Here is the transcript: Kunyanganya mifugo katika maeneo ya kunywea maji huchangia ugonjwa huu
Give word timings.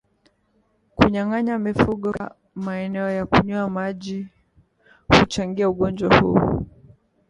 Kunyanganya 0.95 1.55
mifugo 1.59 2.11
katika 2.11 2.35
maeneo 2.55 3.09
ya 3.09 3.25
kunywea 3.25 3.69
maji 3.69 4.27
huchangia 5.19 5.69
ugonjwa 5.69 6.19
huu 6.19 6.65